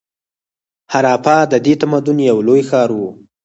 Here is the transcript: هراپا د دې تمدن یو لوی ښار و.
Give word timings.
هراپا 0.93 1.37
د 1.51 1.53
دې 1.65 1.73
تمدن 1.81 2.17
یو 2.29 2.37
لوی 2.47 2.61
ښار 2.69 2.89
و. 2.95 3.01